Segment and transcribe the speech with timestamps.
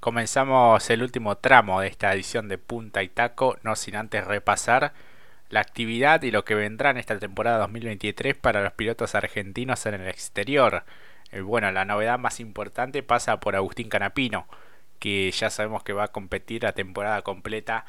[0.00, 4.92] Comenzamos el último tramo de esta edición de Punta y Taco, no sin antes repasar
[5.48, 9.94] la actividad y lo que vendrá en esta temporada 2023 para los pilotos argentinos en
[9.94, 10.84] el exterior.
[11.32, 14.46] Eh, bueno, la novedad más importante pasa por Agustín Canapino,
[14.98, 17.84] que ya sabemos que va a competir la temporada completa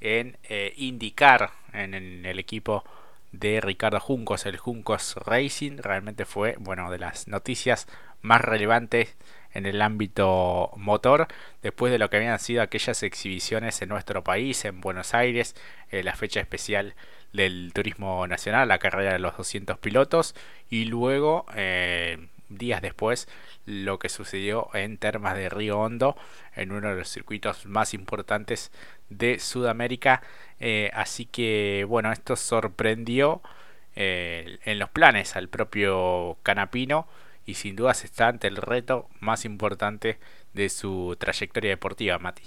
[0.00, 2.84] en eh, indicar en, el equipo
[3.32, 5.78] de Ricardo Juncos, el Juncos Racing.
[5.78, 7.86] Realmente fue, bueno, de las noticias
[8.22, 9.16] más relevantes
[9.54, 11.28] en el ámbito motor,
[11.62, 15.54] después de lo que habían sido aquellas exhibiciones en nuestro país, en Buenos Aires,
[15.90, 16.94] eh, la fecha especial
[17.32, 20.34] del turismo nacional, la carrera de los 200 pilotos,
[20.68, 23.28] y luego, eh, días después,
[23.64, 26.16] lo que sucedió en Termas de Río Hondo,
[26.54, 28.72] en uno de los circuitos más importantes
[29.08, 30.22] de Sudamérica.
[30.60, 33.40] Eh, así que, bueno, esto sorprendió
[33.96, 37.06] en los planes al propio Canapino
[37.46, 40.18] y sin dudas está ante el reto más importante
[40.52, 42.42] de su trayectoria deportiva, Mati.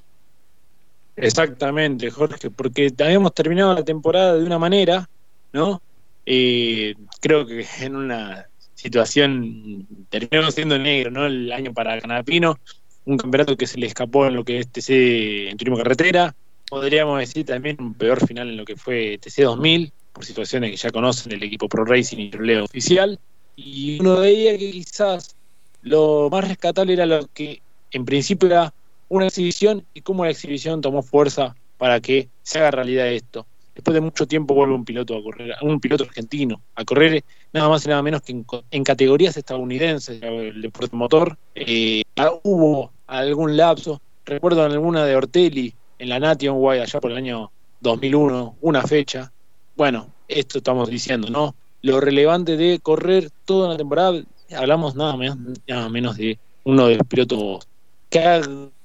[1.15, 5.09] Exactamente, Jorge, porque habíamos terminado la temporada de una manera,
[5.52, 5.81] ¿no?
[6.25, 11.25] Eh, creo que en una situación terminó siendo negro, ¿no?
[11.25, 12.59] El año para Canapino,
[13.05, 16.35] un campeonato que se le escapó en lo que es TC en turismo carretera,
[16.69, 20.77] podríamos decir también un peor final en lo que fue TC 2000, por situaciones que
[20.77, 23.19] ya conocen el equipo Pro Racing y Leo Oficial,
[23.58, 25.36] y uno veía que quizás
[25.81, 28.73] lo más rescatable era lo que en principio era
[29.09, 33.45] una exhibición y cómo la exhibición tomó fuerza para que se haga realidad esto.
[33.73, 37.69] Después de mucho tiempo vuelve un piloto a correr, un piloto argentino a correr nada
[37.69, 41.38] más y nada menos que en, categorías estadounidenses, el deporte motor.
[41.55, 42.03] Eh,
[42.44, 47.17] hubo algún lapso, recuerdo en alguna de Ortelli en la Nation Wide allá por el
[47.17, 49.31] año 2001, una fecha.
[49.75, 51.55] Bueno, esto estamos diciendo, ¿no?
[51.81, 54.22] Lo relevante de correr toda la temporada,
[54.56, 57.67] hablamos nada menos, nada menos de uno de los pilotos
[58.09, 58.42] que ha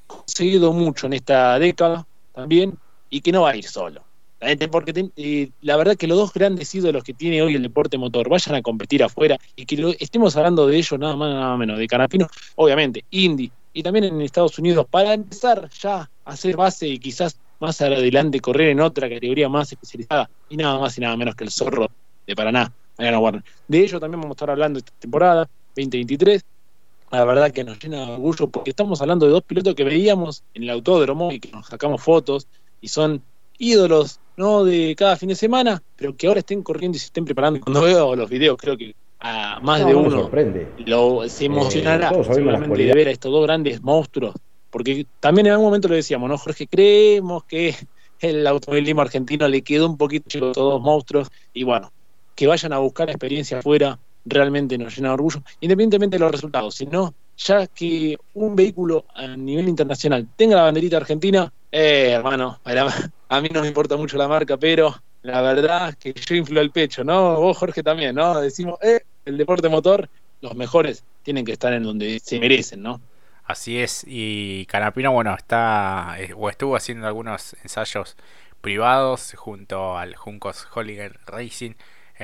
[0.07, 2.79] conseguido mucho en esta década también
[3.11, 4.03] y que no va a ir solo.
[4.71, 8.57] Porque la verdad que los dos grandes ídolos que tiene hoy el deporte motor vayan
[8.57, 11.87] a competir afuera y que lo, estemos hablando de ellos nada más nada menos, de
[11.87, 16.99] Canapino, obviamente, Indy y también en Estados Unidos, para empezar ya a hacer base y
[16.99, 21.37] quizás más adelante correr en otra categoría más especializada y nada más y nada menos
[21.37, 21.89] que el zorro
[22.27, 22.73] de Paraná.
[22.99, 26.43] De ello también vamos a estar hablando esta temporada 2023.
[27.11, 30.45] La verdad que nos llena de orgullo porque estamos hablando de dos pilotos que veíamos
[30.55, 32.47] en el autódromo y que nos sacamos fotos
[32.81, 33.23] y son
[33.59, 37.25] ídolos no de cada fin de semana, pero que ahora estén corriendo y se estén
[37.25, 37.61] preparando.
[37.61, 40.31] Cuando veo los videos, creo que a más de uno
[40.87, 44.35] lo, se emocionará eh, de ver a estos dos grandes monstruos.
[44.71, 46.67] Porque también en algún momento lo decíamos, ¿no, Jorge?
[46.67, 47.77] Creemos que
[48.21, 51.93] el automovilismo argentino le quedó un poquito chico a estos dos monstruos y bueno,
[52.35, 56.75] que vayan a buscar experiencia afuera realmente nos llena de orgullo, independientemente de los resultados,
[56.75, 62.61] sino ya que un vehículo a nivel internacional tenga la banderita argentina, eh, hermano,
[63.29, 66.71] a mí no me importa mucho la marca, pero la verdad que yo inflo el
[66.71, 67.41] pecho, ¿no?
[67.41, 68.41] Vos, Jorge, también, ¿no?
[68.41, 70.09] Decimos, eh, el deporte motor,
[70.41, 73.01] los mejores tienen que estar en donde se merecen, ¿no?
[73.45, 78.17] Así es, y Canapino, bueno, está eh, o estuvo haciendo algunos ensayos
[78.61, 81.73] privados junto al Juncos Holliger Racing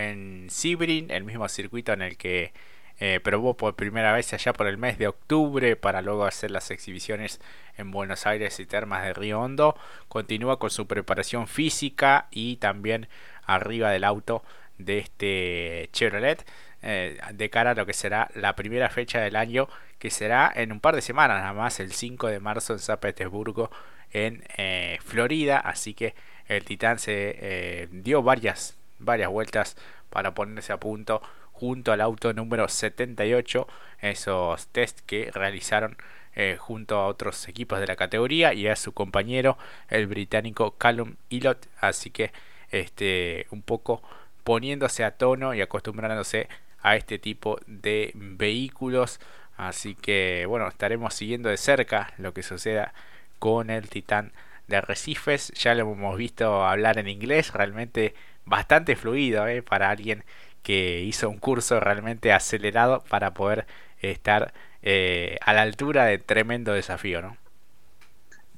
[0.07, 2.53] en Sibrin, el mismo circuito en el que
[3.01, 6.71] eh, probó por primera vez allá por el mes de octubre para luego hacer las
[6.71, 7.41] exhibiciones
[7.77, 9.77] en Buenos Aires y Termas de Río Hondo.
[10.09, 13.09] Continúa con su preparación física y también
[13.45, 14.43] arriba del auto
[14.79, 16.45] de este Chevrolet
[16.83, 20.71] eh, de cara a lo que será la primera fecha del año que será en
[20.71, 23.71] un par de semanas nada más el 5 de marzo en San Petersburgo
[24.13, 26.15] en eh, Florida así que
[26.47, 29.77] el Titán se dio varias varias vueltas
[30.11, 31.23] para ponerse a punto
[31.53, 33.67] junto al auto número 78,
[34.01, 35.97] esos test que realizaron
[36.35, 41.17] eh, junto a otros equipos de la categoría y a su compañero el británico Callum
[41.31, 42.31] Ilott, así que
[42.71, 44.03] este un poco
[44.45, 46.49] poniéndose a tono y acostumbrándose
[46.81, 49.19] a este tipo de vehículos,
[49.57, 52.95] así que bueno, estaremos siguiendo de cerca lo que suceda
[53.41, 54.33] con el Titán
[54.69, 58.15] de Arrecifes, ya lo hemos visto hablar en inglés, realmente
[58.49, 59.63] bastante fluido ¿eh?
[59.63, 60.25] para alguien
[60.63, 63.67] que hizo un curso realmente acelerado para poder
[64.01, 64.53] estar
[64.83, 67.37] eh, a la altura de tremendo desafío, ¿no?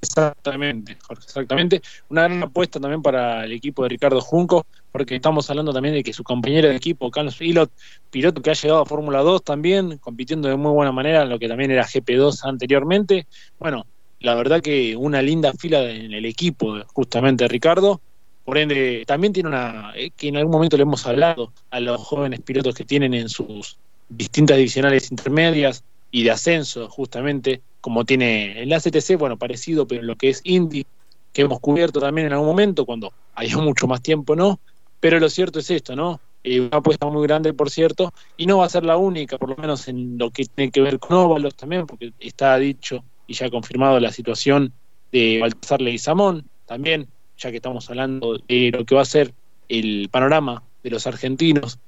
[0.03, 1.83] Exactamente, exactamente.
[2.09, 6.03] Una gran apuesta también para el equipo de Ricardo Junco, porque estamos hablando también de
[6.03, 7.71] que su compañero de equipo, Carlos Pilot,
[8.11, 11.39] piloto que ha llegado a Fórmula 2 también, compitiendo de muy buena manera en lo
[11.39, 13.27] que también era GP2 anteriormente.
[13.59, 13.85] Bueno,
[14.21, 18.01] la verdad que una linda fila en el equipo, justamente Ricardo,
[18.45, 22.01] por ende, también tiene una, eh, que en algún momento le hemos hablado a los
[22.01, 23.79] jóvenes pilotos que tienen en sus
[24.09, 30.17] distintas divisionales intermedias, y de ascenso, justamente, como tiene el ACTC, bueno, parecido, pero lo
[30.17, 30.85] que es Indy,
[31.33, 34.61] que hemos cubierto también en algún momento, cuando haya mucho más tiempo, ¿no?
[34.99, 36.21] Pero lo cierto es esto, ¿no?
[36.43, 39.51] Eh, una apuesta muy grande, por cierto, y no va a ser la única, por
[39.51, 43.35] lo menos en lo que tiene que ver con óvalos también, porque está dicho y
[43.35, 44.73] ya confirmado la situación
[45.13, 47.09] de Baltasar Leguizamón, también,
[47.41, 49.33] ya que estamos hablando de lo que va a ser
[49.69, 51.79] el panorama de los argentinos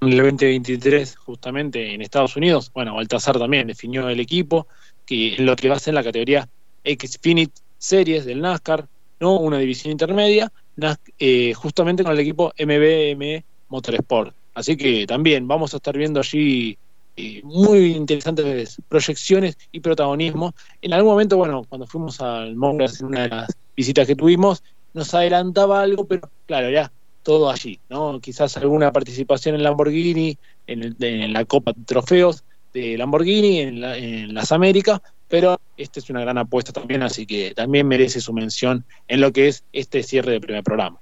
[0.00, 2.70] en el 2023, justamente en Estados Unidos.
[2.72, 4.66] Bueno, Baltasar también definió el equipo,
[5.06, 6.48] que lo que va a ser la categoría
[6.84, 8.86] Xfinity Series del NASCAR,
[9.20, 9.38] ¿no?
[9.38, 10.50] Una división intermedia,
[11.18, 14.34] eh, justamente con el equipo MBM Motorsport.
[14.54, 16.76] Así que también vamos a estar viendo allí
[17.16, 20.54] eh, muy interesantes proyecciones y protagonismo.
[20.80, 24.62] En algún momento, bueno, cuando fuimos al Mongers en una de las visitas que tuvimos,
[24.94, 26.90] nos adelantaba algo, pero claro, ya
[27.22, 28.20] todo allí, ¿no?
[28.20, 34.52] Quizás alguna participación en Lamborghini, en, la Copa de Trofeos de Lamborghini, en, en las
[34.52, 39.20] Américas, pero esta es una gran apuesta también, así que también merece su mención en
[39.20, 40.98] lo que es este cierre del primer programa.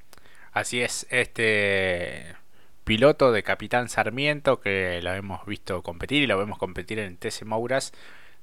[0.52, 2.35] Así es, este
[2.85, 7.44] piloto de Capitán Sarmiento, que lo hemos visto competir y lo vemos competir en TC
[7.44, 7.93] Mouras,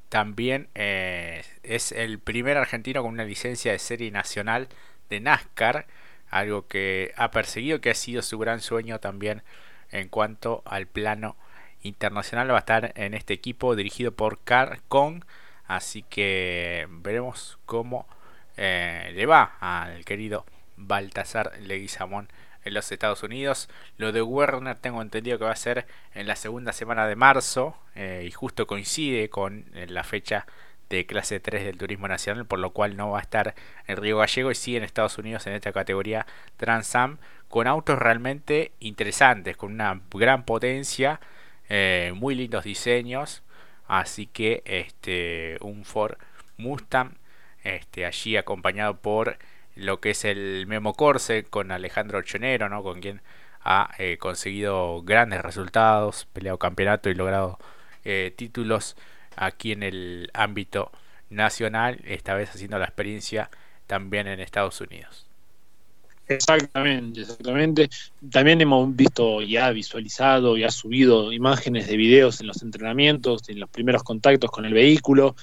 [0.09, 4.67] también eh, es el primer argentino con una licencia de serie nacional
[5.15, 5.87] de NASCAR,
[6.29, 9.43] algo que ha perseguido, que ha sido su gran sueño también
[9.91, 11.37] en cuanto al plano
[11.81, 12.51] internacional.
[12.51, 15.23] Va a estar en este equipo dirigido por Car Kong,
[15.67, 18.07] así que veremos cómo
[18.57, 20.45] eh, le va al querido
[20.75, 22.27] Baltasar Leguizamón
[22.65, 23.69] en los Estados Unidos.
[23.97, 27.77] Lo de Werner tengo entendido que va a ser en la segunda semana de marzo
[27.95, 30.45] eh, y justo coincide con eh, la fecha
[30.89, 33.55] de clase 3 del turismo nacional, por lo cual no va a estar
[33.87, 36.25] en Río Gallego y sí en Estados Unidos en esta categoría
[36.57, 37.17] Transam
[37.49, 41.19] con autos realmente interesantes, con una gran potencia,
[41.69, 43.43] eh, muy lindos diseños,
[43.87, 46.17] así que este un Ford
[46.57, 47.17] Mustang
[47.63, 49.37] este allí acompañado por
[49.75, 52.83] lo que es el Memo Corse con Alejandro Chonero, ¿no?
[52.83, 53.21] con quien
[53.63, 57.57] ha eh, conseguido grandes resultados, peleado campeonato y logrado
[58.03, 58.95] eh, títulos
[59.35, 60.91] aquí en el ámbito
[61.29, 63.49] nacional, esta vez haciendo la experiencia
[63.87, 65.25] también en Estados Unidos.
[66.27, 67.89] Exactamente, exactamente.
[68.31, 73.47] También hemos visto y ha visualizado y ha subido imágenes de videos en los entrenamientos,
[73.47, 75.35] en los primeros contactos con el vehículo.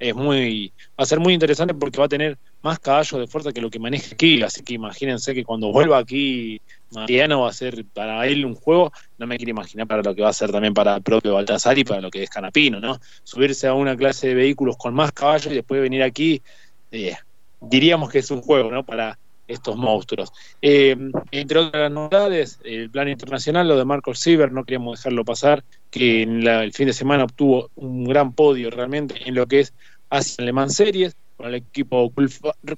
[0.00, 3.52] Es muy, va a ser muy interesante porque va a tener más caballos de fuerza
[3.52, 6.58] que lo que maneja aquí, así que imagínense que cuando vuelva aquí
[6.90, 10.22] Mariano va a ser para él un juego, no me quiero imaginar para lo que
[10.22, 12.98] va a ser también para el propio Baltasar y para lo que es Canapino, ¿no?
[13.22, 16.42] Subirse a una clase de vehículos con más caballos y después venir aquí,
[16.90, 17.14] eh,
[17.60, 18.84] diríamos que es un juego, ¿no?
[18.84, 19.18] Para
[19.50, 20.32] estos monstruos.
[20.62, 20.96] Eh,
[21.30, 26.22] entre otras novedades, el plan internacional, lo de Marcos Sieber, no queríamos dejarlo pasar, que
[26.22, 29.74] en el fin de semana obtuvo un gran podio realmente en lo que es
[30.08, 32.12] Asia Le Series, con el equipo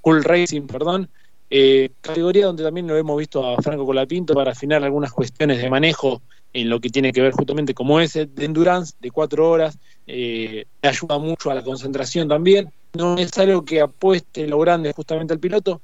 [0.01, 1.09] Cool, Racing, perdón,
[1.51, 5.69] eh, categoría donde también lo hemos visto a Franco Colapinto para afinar algunas cuestiones de
[5.69, 6.23] manejo
[6.53, 10.67] en lo que tiene que ver justamente como ese de endurance de cuatro horas, eh,
[10.83, 12.71] ayuda mucho a la concentración también.
[12.95, 15.81] No es algo que apueste lo grande justamente al piloto,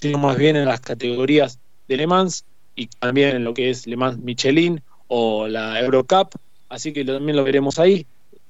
[0.00, 1.58] sino más bien en las categorías
[1.88, 2.44] de Le Mans
[2.74, 6.34] y también en lo que es Le Mans Michelin o la Eurocup,
[6.68, 8.06] así que también lo veremos ahí,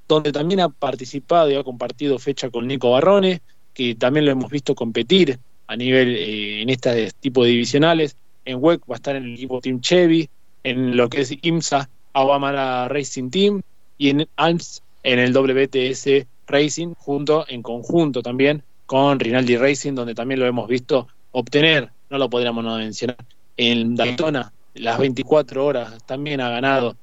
[0.06, 3.42] donde también ha participado y ha compartido fecha con Nico Barrone,
[3.74, 8.16] que también lo hemos visto competir a nivel eh, en este tipo de divisionales.
[8.44, 10.28] En WEC va a estar en el equipo Team Chevy,
[10.64, 13.62] en lo que es IMSA, Awamara Racing Team
[13.98, 20.14] y en ALMS en el WTS Racing, junto en conjunto también con Rinaldi Racing, donde
[20.14, 23.16] también lo hemos visto obtener, no lo podríamos no mencionar,
[23.56, 26.96] en Daytona, las 24 horas también ha ganado.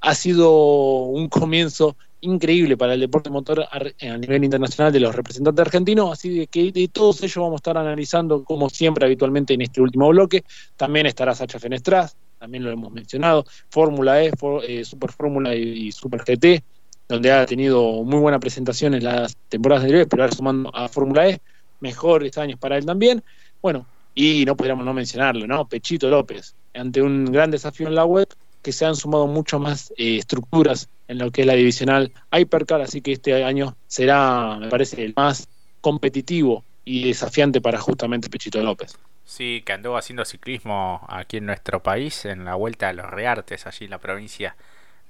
[0.00, 5.66] Ha sido un comienzo increíble para el deporte motor a, nivel internacional de los representantes
[5.66, 9.80] argentinos, así que de todos ellos vamos a estar analizando, como siempre habitualmente en este
[9.80, 10.44] último bloque.
[10.76, 14.32] También estará Sacha Fenestraz, también lo hemos mencionado, Fórmula E,
[14.66, 16.62] eh, Super Fórmula y, Super GT,
[17.08, 21.28] donde ha tenido muy buena presentación en las temporadas anteriores, pero ahora sumando a Fórmula
[21.28, 21.40] E,
[21.80, 23.22] mejores años para él también.
[23.62, 25.68] Bueno, y no podríamos no mencionarlo, ¿no?
[25.68, 28.28] Pechito López, ante un gran desafío en la web,
[28.62, 32.80] que se han sumado mucho más eh, estructuras en lo que es la divisional Hypercar,
[32.80, 35.48] así que este año será, me parece, el más
[35.80, 38.98] competitivo y desafiante para justamente Pechito López.
[39.24, 43.66] Sí, que anduvo haciendo ciclismo aquí en nuestro país, en la vuelta a los Reartes,
[43.66, 44.56] allí en la provincia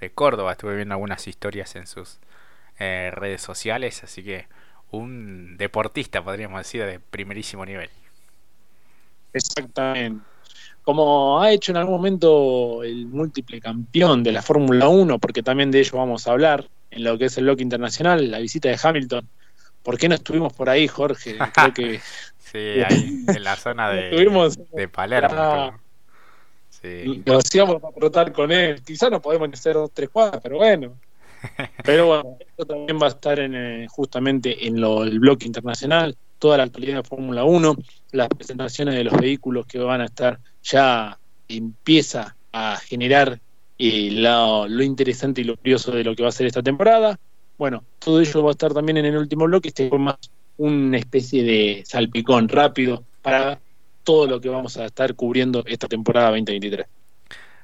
[0.00, 0.53] de Córdoba.
[0.53, 2.19] Estuve viendo algunas historias en sus
[2.79, 4.47] eh, redes sociales, así que
[4.91, 7.91] un deportista, podríamos decir, de primerísimo nivel.
[9.37, 10.23] Exactamente
[10.87, 15.73] como ha hecho en algún momento el múltiple campeón de la Fórmula 1, porque también
[15.73, 18.78] de ello vamos a hablar, en lo que es el bloque internacional, la visita de
[18.81, 19.28] Hamilton.
[19.83, 21.38] ¿Por qué no estuvimos por ahí, Jorge?
[21.55, 22.00] Creo que...
[22.38, 24.11] sí, ahí en la zona de,
[24.73, 25.76] de Palermo.
[26.71, 27.21] Sí.
[27.26, 28.81] Nos íbamos a rotar con él.
[28.85, 30.95] Quizás no podemos hacer dos, tres cuadras, pero bueno.
[31.85, 36.16] Pero bueno, esto también va a estar en, eh, justamente en lo, el bloque internacional,
[36.38, 37.76] toda la actualidad de Fórmula 1,
[38.17, 41.19] las presentaciones de los vehículos que van a estar ya
[41.49, 43.39] empieza a generar
[43.79, 47.19] eh, lo, interesante y lo curioso de lo que va a ser esta temporada.
[47.59, 50.17] Bueno, todo ello va a estar también en el último bloque, este fue más
[50.59, 53.61] una especie de salpicón rápido para
[54.05, 56.87] todo lo que vamos a estar cubriendo esta temporada 2023.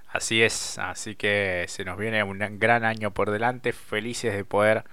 [0.08, 4.84] Así es, así que se nos viene un gran año por delante, felices de poder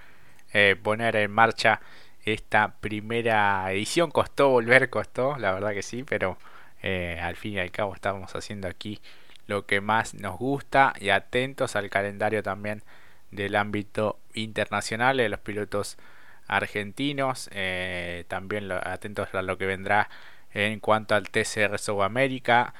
[0.52, 1.80] eh, poner en marcha
[2.24, 4.10] esta primera edición.
[4.10, 6.38] Costó volver, costó, la verdad que sí, pero
[6.82, 9.00] eh, al fin y al cabo estamos haciendo aquí
[9.46, 12.82] lo que más nos gusta y atentos al calendario también
[13.30, 15.98] del ámbito internacional de los pilotos
[16.46, 20.08] argentinos, eh, también atentos a lo que vendrá
[20.52, 22.74] en cuanto al TCR América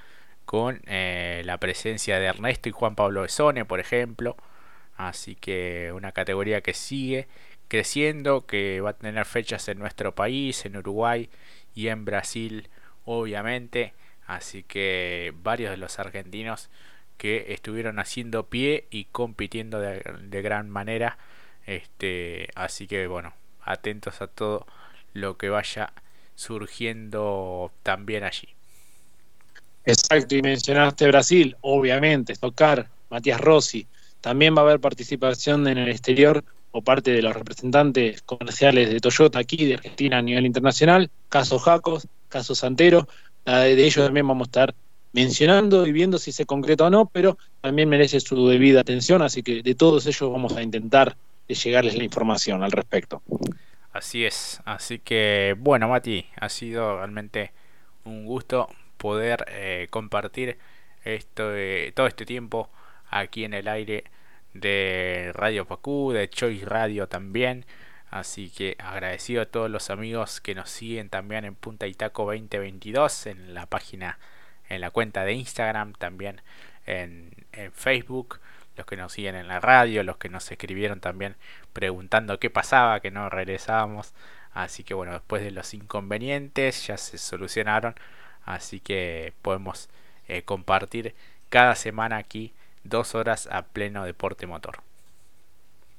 [0.44, 4.36] con eh, la presencia de Ernesto y Juan Pablo Besone, por ejemplo.
[4.96, 7.28] Así que una categoría que sigue
[7.70, 11.30] creciendo, que va a tener fechas en nuestro país, en Uruguay
[11.74, 12.68] y en Brasil,
[13.06, 13.94] obviamente.
[14.26, 16.68] Así que varios de los argentinos
[17.16, 21.18] que estuvieron haciendo pie y compitiendo de, de gran manera.
[21.66, 24.66] Este, así que bueno, atentos a todo
[25.14, 25.92] lo que vaya
[26.34, 28.48] surgiendo también allí.
[29.84, 33.86] Exacto, y mencionaste Brasil, obviamente, tocar Matías Rossi.
[34.20, 39.00] También va a haber participación en el exterior o parte de los representantes comerciales de
[39.00, 43.08] Toyota aquí, de Argentina a nivel internacional, caso Jacos, caso Santero,
[43.44, 44.74] de ellos también vamos a estar
[45.12, 49.42] mencionando y viendo si se concreta o no, pero también merece su debida atención, así
[49.42, 51.16] que de todos ellos vamos a intentar
[51.48, 53.22] llegarles la información al respecto.
[53.92, 57.52] Así es, así que bueno Mati, ha sido realmente
[58.04, 60.58] un gusto poder eh, compartir
[61.04, 61.50] esto,
[61.94, 62.68] todo este tiempo
[63.10, 64.04] aquí en el aire
[64.54, 67.64] de Radio Pacú, de Choice Radio también.
[68.10, 73.26] Así que agradecido a todos los amigos que nos siguen también en Punta Itaco 2022
[73.26, 74.18] en la página,
[74.68, 76.42] en la cuenta de Instagram, también
[76.86, 78.40] en, en Facebook,
[78.76, 81.36] los que nos siguen en la radio, los que nos escribieron también
[81.72, 84.12] preguntando qué pasaba, que no regresábamos.
[84.52, 87.94] Así que bueno, después de los inconvenientes ya se solucionaron.
[88.44, 89.88] Así que podemos
[90.26, 91.14] eh, compartir
[91.48, 92.52] cada semana aquí
[92.84, 94.78] dos horas a pleno deporte motor.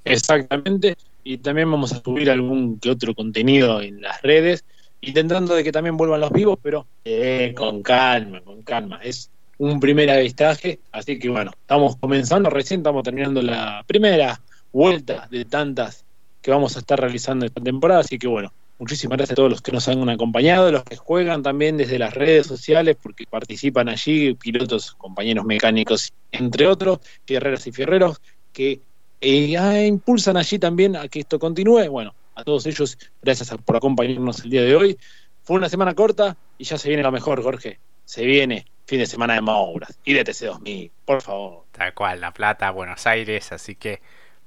[0.04, 4.66] Exactamente, y también vamos a subir algún que otro contenido en las redes,
[5.02, 9.00] intentando de que también vuelvan los vivos, pero eh, con calma, con calma.
[9.04, 15.28] Es un primer avistaje, así que bueno, estamos comenzando, recién estamos terminando la primera vuelta
[15.30, 16.04] de tantas
[16.42, 19.62] que vamos a estar realizando esta temporada, así que bueno, Muchísimas gracias a todos los
[19.62, 24.34] que nos han acompañado, los que juegan también desde las redes sociales, porque participan allí,
[24.34, 26.98] pilotos, compañeros mecánicos, entre otros,
[27.28, 28.20] fierreras y fierreros,
[28.52, 28.82] que
[29.22, 31.88] eh, ah, impulsan allí también a que esto continúe.
[31.90, 34.98] Bueno, a todos ellos, gracias por acompañarnos el día de hoy.
[35.44, 37.78] Fue una semana corta y ya se viene lo mejor, Jorge.
[38.06, 41.66] Se viene fin de semana de Mauras y de TC2000, por favor.
[41.72, 44.02] Tal cual, La Plata, Buenos Aires, así que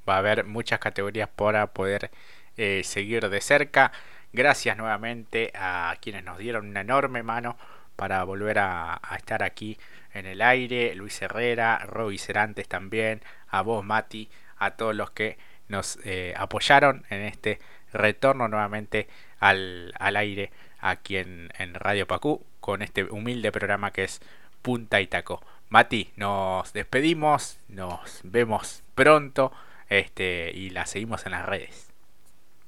[0.09, 2.11] va a haber muchas categorías para poder
[2.57, 3.93] eh, seguir de cerca.
[4.35, 7.57] Gracias nuevamente a quienes nos dieron una enorme mano
[7.95, 9.79] para volver a, estar aquí
[10.13, 10.93] en el aire.
[10.97, 15.39] Luis Herrera, Roby Cerantes también, a vos Mati, a todos los que
[15.69, 17.61] nos eh, apoyaron en este
[17.93, 19.07] retorno nuevamente
[19.39, 20.51] al, aire
[20.81, 24.21] aquí en, Radio Pacú con este humilde programa que es
[24.63, 25.45] Punta y Taco.
[25.69, 29.53] Mati, nos despedimos, nos vemos pronto
[29.89, 31.94] este, y la seguimos en las redes.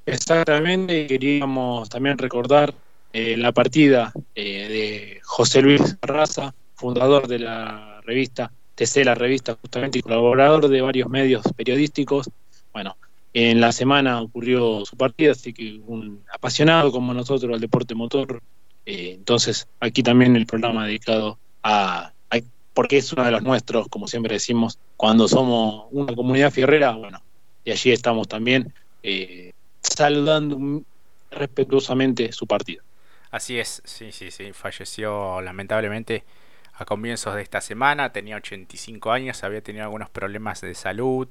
[0.06, 2.72] Exactamente, queríamos también recordar
[3.12, 9.58] eh, la partida eh, de José Luis Raza, fundador de la revista TC, la revista
[9.60, 12.30] justamente y colaborador de varios medios periodísticos.
[12.72, 12.96] Bueno,
[13.34, 18.40] en la semana ocurrió su partida, así que un apasionado como nosotros al deporte motor.
[18.84, 22.12] Eh, entonces, aquí también el programa dedicado a,
[22.74, 27.22] porque es uno de los nuestros, como siempre decimos, cuando somos una comunidad fierrera, bueno,
[27.64, 28.72] y allí estamos también.
[29.94, 30.82] Saludando
[31.30, 32.84] respetuosamente su partido.
[33.30, 36.24] Así es, sí, sí, sí, falleció lamentablemente
[36.74, 41.28] a comienzos de esta semana, tenía 85 años, había tenido algunos problemas de salud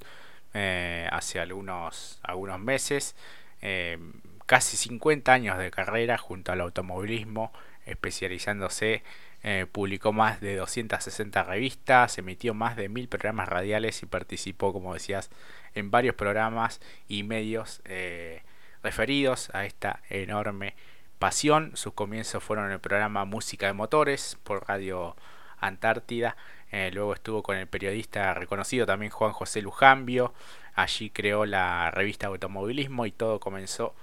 [0.54, 3.16] eh, hace algunos, algunos meses,
[3.62, 3.98] eh,
[4.46, 7.52] casi 50 años de carrera junto al automovilismo
[7.86, 9.04] especializándose,
[9.48, 14.96] eh, publicó más de 260 revistas, emitió más de mil programas radiales y participó, como
[14.96, 15.30] decías,
[15.76, 18.42] en varios programas y medios eh,
[18.82, 20.74] referidos a esta enorme
[21.20, 21.78] pasión.
[21.78, 25.16] Sus comienzos fueron en el programa Música de Motores por Radio
[25.60, 26.36] Antártida.
[26.72, 30.34] Eh, luego estuvo con el periodista reconocido también Juan José Lujambio.
[30.74, 33.94] Allí creó la revista Automovilismo y todo comenzó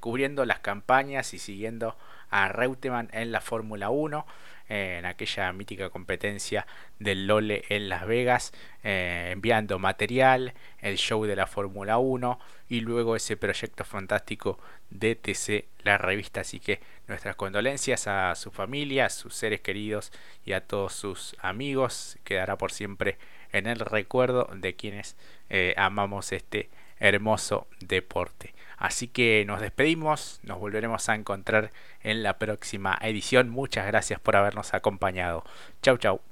[0.00, 1.96] cubriendo las campañas y siguiendo
[2.30, 4.26] a Reutemann en la Fórmula 1
[4.68, 6.66] en aquella mítica competencia
[6.98, 8.52] del Lole en Las Vegas,
[8.82, 14.58] eh, enviando material, el show de la Fórmula 1 y luego ese proyecto fantástico
[14.90, 16.40] DTC, la revista.
[16.40, 20.12] Así que nuestras condolencias a su familia, a sus seres queridos
[20.44, 22.18] y a todos sus amigos.
[22.24, 23.18] Quedará por siempre
[23.52, 25.16] en el recuerdo de quienes
[25.48, 28.55] eh, amamos este hermoso deporte.
[28.76, 33.48] Así que nos despedimos, nos volveremos a encontrar en la próxima edición.
[33.48, 35.44] Muchas gracias por habernos acompañado.
[35.82, 36.25] Chau chau.